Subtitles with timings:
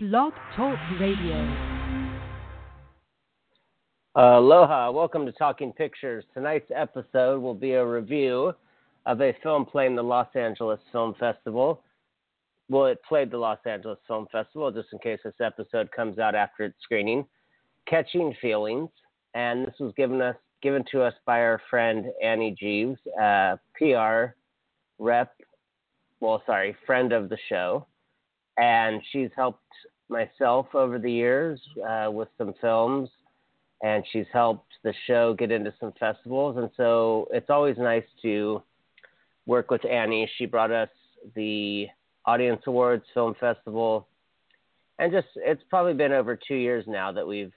[0.00, 1.34] Blog Talk Radio.
[4.14, 6.24] Aloha, welcome to Talking Pictures.
[6.32, 8.52] Tonight's episode will be a review
[9.06, 11.82] of a film playing the Los Angeles Film Festival.
[12.68, 16.36] Well, it played the Los Angeles Film Festival, just in case this episode comes out
[16.36, 17.26] after its screening.
[17.88, 18.90] Catching Feelings,
[19.34, 24.36] and this was given us given to us by our friend Annie Jeeves, uh, PR
[25.00, 25.34] rep,
[26.20, 27.84] well, sorry, friend of the show
[28.58, 29.62] and she's helped
[30.08, 33.08] myself over the years uh, with some films,
[33.82, 36.56] and she's helped the show get into some festivals.
[36.56, 38.62] And so it's always nice to
[39.46, 40.28] work with Annie.
[40.36, 40.88] She brought us
[41.34, 41.86] the
[42.26, 44.08] Audience Awards Film Festival,
[44.98, 47.52] and just it's probably been over two years now that we've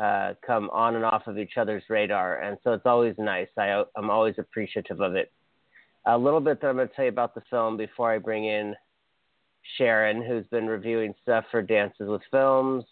[0.00, 3.48] uh, come on and off of each other's radar, and so it's always nice.
[3.56, 5.32] I, I'm always appreciative of it.
[6.06, 8.44] A little bit that I'm going to tell you about the film before I bring
[8.44, 8.74] in
[9.76, 12.84] Sharon, who's been reviewing stuff for Dances with Films.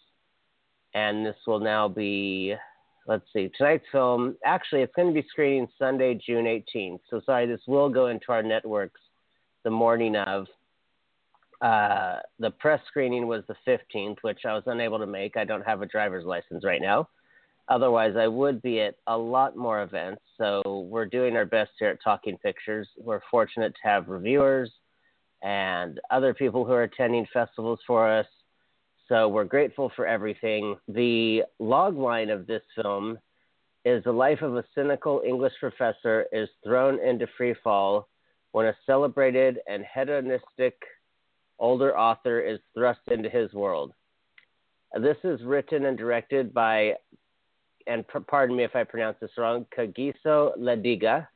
[0.93, 2.55] And this will now be,
[3.07, 4.35] let's see, tonight's film.
[4.45, 6.99] Actually, it's going to be screening Sunday, June 18th.
[7.09, 9.01] So, sorry, this will go into our networks
[9.63, 10.47] the morning of.
[11.61, 15.37] Uh, the press screening was the 15th, which I was unable to make.
[15.37, 17.07] I don't have a driver's license right now.
[17.69, 20.21] Otherwise, I would be at a lot more events.
[20.37, 22.87] So, we're doing our best here at Talking Pictures.
[22.97, 24.69] We're fortunate to have reviewers
[25.43, 28.25] and other people who are attending festivals for us.
[29.09, 30.77] So we're grateful for everything.
[30.87, 33.19] The log line of this film
[33.83, 38.07] is the life of a cynical English professor is thrown into free fall
[38.53, 40.81] when a celebrated and hedonistic
[41.59, 43.91] older author is thrust into his world.
[44.99, 46.93] This is written and directed by,
[47.87, 51.27] and pardon me if I pronounce this wrong, Kagiso Lediga,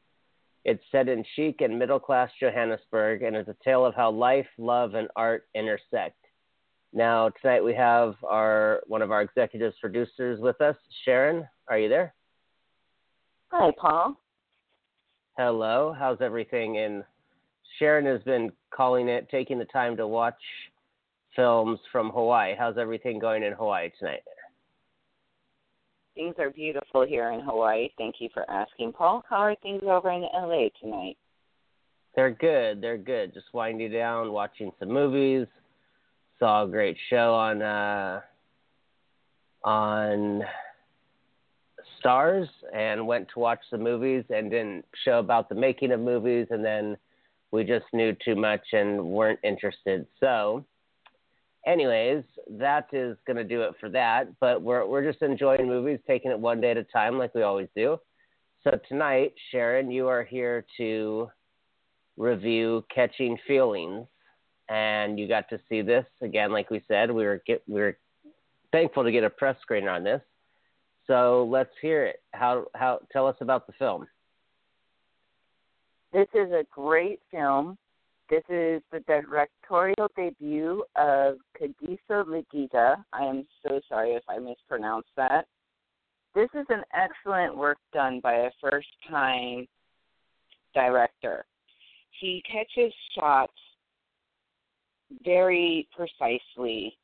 [0.67, 4.45] it's set in chic and middle class Johannesburg and is a tale of how life,
[4.57, 6.17] love, and art intersect.
[6.93, 10.75] Now, tonight we have our one of our executive producers with us.
[11.05, 12.13] Sharon, are you there?
[13.47, 14.19] Hi, Paul.
[15.37, 15.95] Hello.
[15.97, 16.79] How's everything?
[16.79, 17.03] And
[17.79, 20.35] Sharon has been calling it, taking the time to watch
[21.33, 22.55] films from Hawaii.
[22.59, 24.23] How's everything going in Hawaii tonight?
[26.17, 27.89] Things are beautiful here in Hawaii.
[27.95, 29.23] Thank you for asking, Paul.
[29.29, 31.15] How are things over in LA tonight?
[32.15, 32.81] They're good.
[32.81, 33.35] They're good.
[33.35, 35.45] Just winding down, watching some movies.
[36.39, 38.21] Saw a great show on uh,
[39.63, 40.41] on
[42.03, 46.47] Starz, and went to watch the movies, and didn't show about the making of movies,
[46.49, 46.97] and then
[47.51, 50.07] we just knew too much and weren't interested.
[50.19, 50.65] So
[51.65, 54.27] anyways, that is going to do it for that.
[54.39, 57.43] But we're we're just enjoying movies, taking it one day at a time, like we
[57.43, 57.99] always do.
[58.63, 61.29] So tonight, Sharon, you are here to
[62.17, 64.07] review Catching Feelings,
[64.69, 66.51] and you got to see this again.
[66.51, 67.97] Like we said, we were get we were
[68.71, 70.21] thankful to get a press screener on this.
[71.05, 72.21] So let's hear it.
[72.33, 74.07] How how tell us about the film.
[76.13, 77.77] This is a great film.
[78.29, 83.03] This is the directorial debut of Kagiso Lediga.
[83.13, 85.45] I am so sorry if I mispronounced that.
[86.35, 89.65] This is an excellent work done by a first time
[90.73, 91.45] director.
[92.19, 93.53] He catches shots
[95.23, 96.97] very precisely,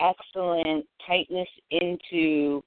[0.00, 2.62] excellent tightness into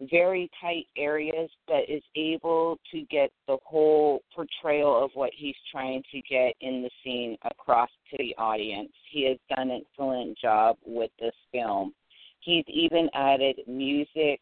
[0.00, 6.02] very tight areas but is able to get the whole portrayal of what he's trying
[6.12, 8.92] to get in the scene across to the audience.
[9.10, 11.92] He has done an excellent job with this film.
[12.40, 14.40] He's even added music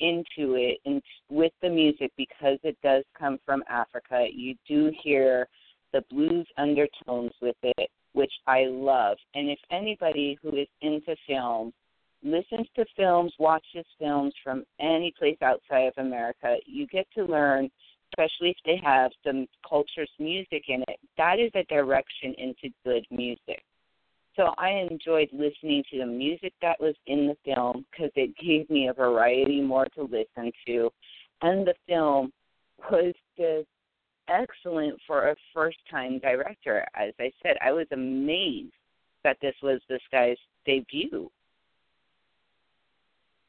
[0.00, 5.48] into it and with the music because it does come from Africa, you do hear
[5.92, 9.16] the blues undertones with it, which I love.
[9.34, 11.72] And if anybody who is into film
[12.22, 17.70] listens to films, watches films from any place outside of America, you get to learn,
[18.12, 20.98] especially if they have some culture's music in it.
[21.16, 23.62] That is a direction into good music.
[24.36, 28.70] So I enjoyed listening to the music that was in the film because it gave
[28.70, 30.90] me a variety more to listen to.
[31.42, 32.32] And the film
[32.90, 33.66] was just
[34.28, 36.86] excellent for a first time director.
[36.94, 38.72] As I said, I was amazed
[39.24, 41.28] that this was this guy's debut.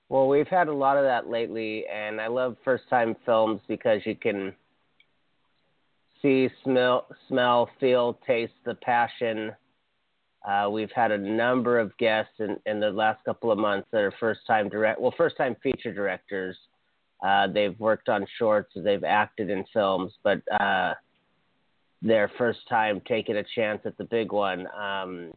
[0.09, 4.01] Well, we've had a lot of that lately, and I love first time films because
[4.05, 4.53] you can
[6.19, 9.51] see, smell, smell, feel, taste the passion.
[10.47, 14.01] Uh, we've had a number of guests in, in the last couple of months that
[14.01, 16.57] are first time direct, well, first time feature directors.
[17.23, 20.93] Uh, they've worked on shorts, they've acted in films, but uh,
[22.01, 24.65] their first time taking a chance at the big one.
[24.75, 25.33] Um,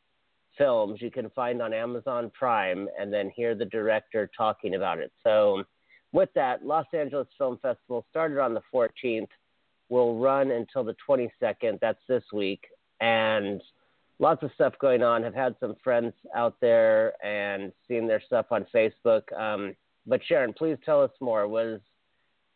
[0.56, 5.12] films you can find on Amazon Prime and then hear the director talking about it.
[5.22, 5.64] So,
[6.12, 9.28] with that, Los Angeles Film Festival started on the 14th,
[9.88, 11.78] will run until the 22nd.
[11.81, 12.64] That's this week.
[13.00, 13.60] And
[14.19, 15.22] lots of stuff going on.
[15.22, 19.22] Have had some friends out there and seen their stuff on Facebook.
[19.38, 19.75] Um,
[20.06, 21.46] but Sharon, please tell us more.
[21.48, 21.81] Was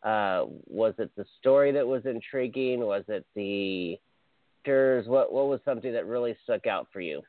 [0.03, 2.79] uh, was it the story that was intriguing?
[2.79, 3.99] Was it the
[4.61, 5.07] actors?
[5.07, 7.21] What what was something that really stuck out for you?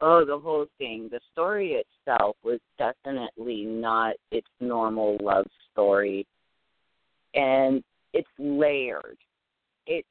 [0.00, 1.08] Oh, the whole thing.
[1.10, 6.26] The story itself was definitely not its normal love story,
[7.34, 9.18] and it's layered.
[9.86, 10.04] It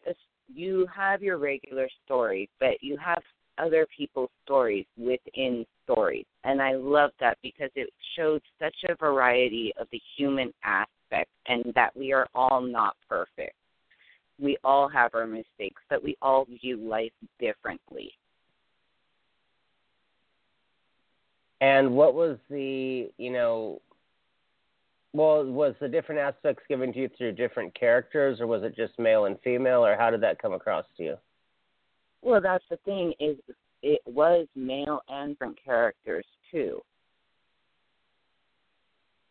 [0.54, 3.22] you have your regular story, but you have
[3.57, 9.74] other people's stories within stories, and I love that because it showed such a variety
[9.80, 13.56] of the human aspect, and that we are all not perfect
[14.39, 18.12] we all have our mistakes, but we all view life differently.
[21.60, 23.81] And what was the, you know,
[25.13, 29.00] well, was the different aspects given to you through different characters, or was it just
[29.00, 31.16] male and female, or how did that come across to you?
[32.22, 33.38] Well, that's the thing is
[33.81, 36.81] it was male and different characters too.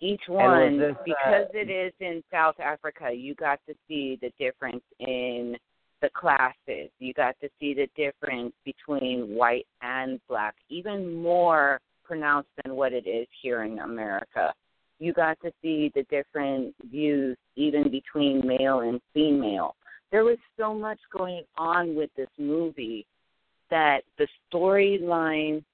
[0.01, 4.19] Each one, this, uh, because uh, it is in South Africa, you got to see
[4.21, 5.57] the difference in
[6.03, 6.91] the classes.
[6.99, 12.93] You got to see the difference between white and black, even more pronounced than what
[12.93, 14.53] it is here in America.
[14.99, 19.77] You got to see the different views, even between male and female.
[20.13, 23.07] There was so much going on with this movie
[23.71, 25.65] that the storyline,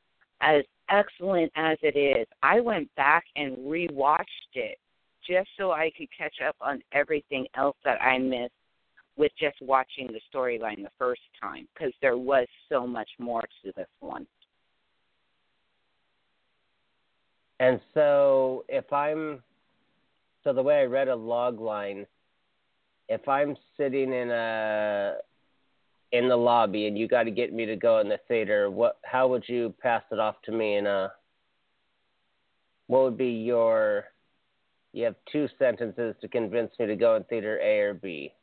[0.40, 4.78] as excellent as it is, I went back and rewatched it
[5.26, 8.52] just so I could catch up on everything else that I missed
[9.16, 13.72] with just watching the storyline the first time because there was so much more to
[13.76, 14.26] this one.
[17.60, 19.42] And so, if I'm
[20.42, 22.06] so the way I read a log line,
[23.08, 25.14] if I'm sitting in a
[26.12, 28.98] in the lobby and you got to get me to go in the theater, what
[29.02, 30.76] how would you pass it off to me?
[30.76, 31.08] And uh,
[32.86, 34.04] what would be your?
[34.92, 38.34] You have two sentences to convince me to go in theater A or B.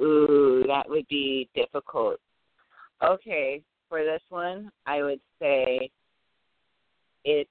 [0.00, 2.20] Ooh, that would be difficult.
[3.02, 5.90] Okay, for this one, I would say
[7.24, 7.50] it's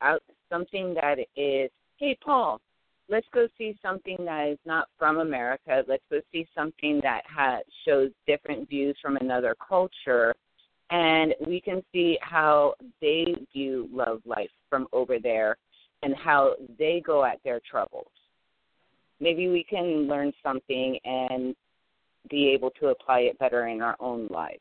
[0.00, 1.70] out something that is.
[1.96, 2.60] Hey, Paul,
[3.12, 5.84] let's go see something that is not from America.
[5.86, 10.34] Let's go see something that has shows different views from another culture,
[10.90, 15.58] and we can see how they view love life from over there,
[16.02, 18.10] and how they go at their troubles.
[19.20, 21.54] Maybe we can learn something and
[22.30, 24.60] be able to apply it better in our own lives.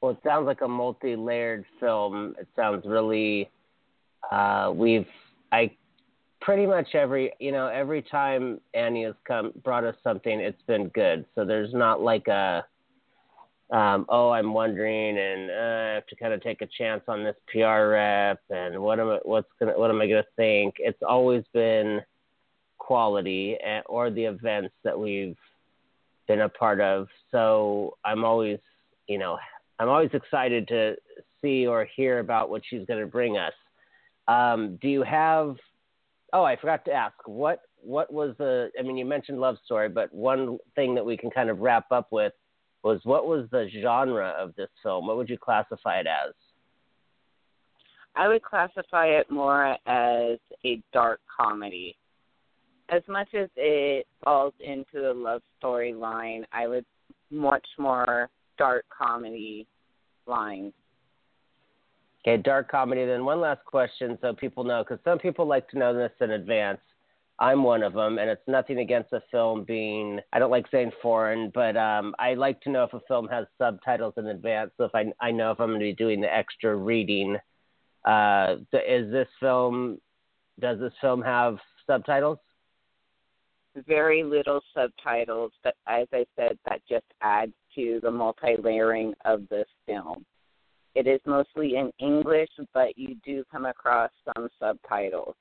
[0.00, 2.34] Well, it sounds like a multi-layered film.
[2.40, 3.48] It sounds really.
[4.32, 5.06] Uh, we've
[5.52, 5.70] I
[6.42, 10.88] pretty much every you know every time Annie has come brought us something, it's been
[10.88, 11.24] good.
[11.34, 12.64] So there's not like a
[13.72, 17.24] um, oh I'm wondering and uh, I have to kind of take a chance on
[17.24, 20.74] this PR rep and what am I what's gonna what am I gonna think?
[20.78, 22.00] It's always been
[22.78, 25.36] quality and, or the events that we've
[26.28, 27.08] been a part of.
[27.30, 28.58] So I'm always
[29.06, 29.38] you know
[29.78, 30.96] I'm always excited to
[31.40, 33.52] see or hear about what she's going to bring us.
[34.28, 35.56] Um, do you have
[36.32, 38.70] Oh, I forgot to ask what what was the?
[38.78, 41.90] I mean, you mentioned love story, but one thing that we can kind of wrap
[41.90, 42.32] up with
[42.82, 45.06] was what was the genre of this film?
[45.06, 46.34] What would you classify it as?
[48.14, 51.96] I would classify it more as a dark comedy.
[52.88, 56.84] As much as it falls into the love story line, I would
[57.30, 59.66] much more dark comedy
[60.26, 60.74] lines.
[62.24, 63.04] Okay, dark comedy.
[63.04, 66.30] Then one last question, so people know, because some people like to know this in
[66.30, 66.78] advance.
[67.40, 70.92] I'm one of them, and it's nothing against a film being, I don't like saying
[71.02, 74.70] foreign, but um, I like to know if a film has subtitles in advance.
[74.76, 77.36] So if I, I know if I'm going to be doing the extra reading.
[78.04, 79.98] Uh, is this film,
[80.60, 82.38] does this film have subtitles?
[83.88, 89.48] Very little subtitles, but as I said, that just adds to the multi layering of
[89.48, 90.24] this film.
[90.94, 95.34] It is mostly in English, but you do come across some subtitles.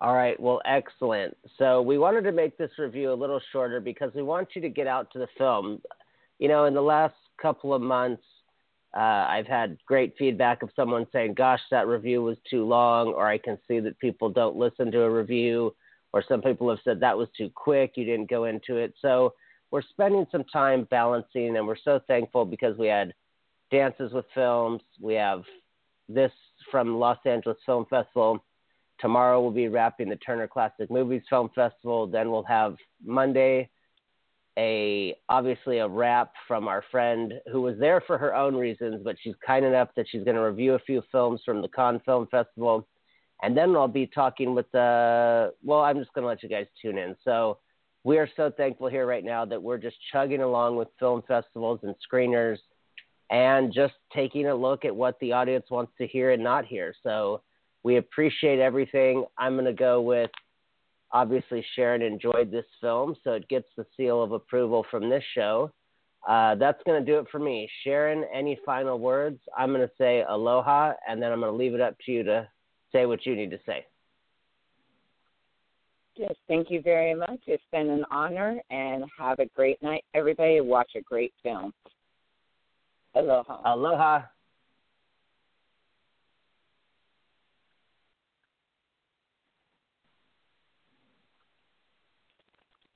[0.00, 1.36] All right, well, excellent.
[1.58, 4.68] So we wanted to make this review a little shorter because we want you to
[4.68, 5.80] get out to the film.
[6.38, 8.22] You know, in the last couple of months,
[8.96, 13.26] uh, I've had great feedback of someone saying, "Gosh, that review was too long," or
[13.26, 15.74] I can see that people don't listen to a review,
[16.12, 18.94] or some people have said that was too quick, you didn't go into it.
[19.00, 19.34] So
[19.70, 23.12] we're spending some time balancing, and we're so thankful because we had
[23.70, 25.42] dances with films, we have
[26.08, 26.32] this
[26.70, 28.42] from Los Angeles Film Festival
[29.00, 32.06] Tomorrow we'll be wrapping the Turner Classic Movies Film Festival.
[32.06, 33.70] Then we'll have Monday
[34.58, 39.14] a obviously a wrap from our friend who was there for her own reasons, but
[39.22, 42.26] she's kind enough that she's going to review a few films from the Cannes Film
[42.28, 42.86] Festival.
[43.40, 46.66] And then I'll be talking with the well, I'm just going to let you guys
[46.82, 47.14] tune in.
[47.24, 47.58] So
[48.02, 51.78] we are so thankful here right now that we're just chugging along with film festivals
[51.84, 52.58] and screeners
[53.30, 56.94] and just taking a look at what the audience wants to hear and not hear.
[57.02, 57.42] So
[57.82, 59.24] we appreciate everything.
[59.36, 60.30] I'm going to go with
[61.12, 65.72] obviously Sharon enjoyed this film, so it gets the seal of approval from this show.
[66.26, 67.70] Uh, that's going to do it for me.
[67.84, 69.40] Sharon, any final words?
[69.56, 72.22] I'm going to say aloha, and then I'm going to leave it up to you
[72.24, 72.48] to
[72.92, 73.86] say what you need to say.
[76.16, 77.38] Yes, thank you very much.
[77.46, 80.60] It's been an honor, and have a great night, everybody.
[80.60, 81.72] Watch a great film.
[83.18, 84.37] Aloha.